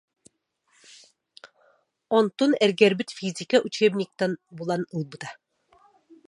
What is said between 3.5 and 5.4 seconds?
учебнигыттан булан ылбыта